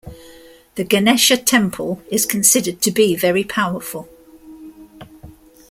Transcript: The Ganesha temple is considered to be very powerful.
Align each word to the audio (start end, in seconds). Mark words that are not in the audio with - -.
The 0.77 0.83
Ganesha 0.83 1.37
temple 1.37 2.01
is 2.11 2.25
considered 2.25 2.81
to 2.81 2.89
be 2.89 3.15
very 3.15 3.43
powerful. 3.43 4.09